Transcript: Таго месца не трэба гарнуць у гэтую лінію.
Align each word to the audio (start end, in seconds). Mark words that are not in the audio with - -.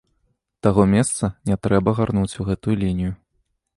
Таго 0.67 0.85
месца 0.93 1.29
не 1.49 1.57
трэба 1.67 1.95
гарнуць 1.99 2.39
у 2.45 2.47
гэтую 2.49 2.75
лінію. 2.85 3.13